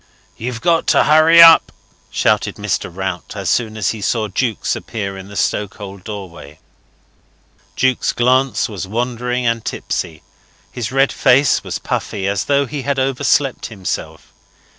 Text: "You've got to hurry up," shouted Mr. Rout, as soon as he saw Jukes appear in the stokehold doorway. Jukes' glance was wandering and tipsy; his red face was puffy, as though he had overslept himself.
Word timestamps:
"You've 0.35 0.61
got 0.61 0.87
to 0.87 1.03
hurry 1.03 1.43
up," 1.43 1.71
shouted 2.09 2.55
Mr. 2.55 2.89
Rout, 2.91 3.35
as 3.35 3.51
soon 3.51 3.77
as 3.77 3.91
he 3.91 4.01
saw 4.01 4.27
Jukes 4.29 4.75
appear 4.75 5.15
in 5.15 5.27
the 5.27 5.35
stokehold 5.35 6.03
doorway. 6.03 6.57
Jukes' 7.75 8.11
glance 8.11 8.67
was 8.67 8.87
wandering 8.87 9.45
and 9.45 9.63
tipsy; 9.63 10.23
his 10.71 10.91
red 10.91 11.11
face 11.11 11.63
was 11.63 11.77
puffy, 11.77 12.27
as 12.27 12.45
though 12.45 12.65
he 12.65 12.81
had 12.81 12.97
overslept 12.97 13.67
himself. 13.67 14.33